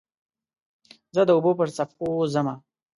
زه 1.15 1.21
د 1.25 1.29
اوبو 1.35 1.51
پر 1.59 1.69
څپو 1.75 2.09
ځمه 2.33 2.53